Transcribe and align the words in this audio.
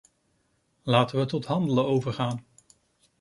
Laten 0.83 1.19
we 1.19 1.25
tot 1.25 1.45
handelen 1.45 1.85
overgaan. 1.85 2.45